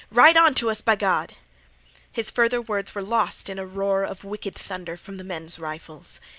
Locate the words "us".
0.71-0.81